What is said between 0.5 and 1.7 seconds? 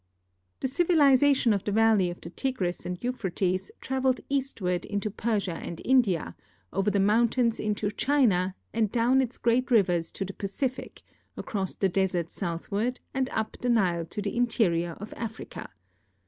The civilization of